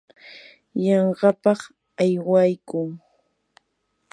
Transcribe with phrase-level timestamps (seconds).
[0.85, 1.59] yanqapaq
[2.01, 2.89] aywaykuu.